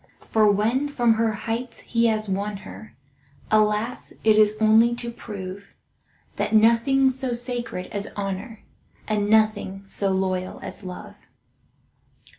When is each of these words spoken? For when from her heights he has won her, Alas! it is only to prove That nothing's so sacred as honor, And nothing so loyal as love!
For 0.31 0.51
when 0.51 0.87
from 0.87 1.13
her 1.13 1.31
heights 1.45 1.81
he 1.81 2.07
has 2.07 2.27
won 2.27 2.57
her, 2.65 2.95
Alas! 3.51 4.13
it 4.23 4.35
is 4.35 4.57
only 4.59 4.95
to 4.95 5.11
prove 5.11 5.75
That 6.37 6.53
nothing's 6.55 7.19
so 7.19 7.33
sacred 7.35 7.85
as 7.91 8.07
honor, 8.15 8.63
And 9.07 9.29
nothing 9.29 9.83
so 9.85 10.09
loyal 10.09 10.59
as 10.61 10.83
love! 10.83 11.17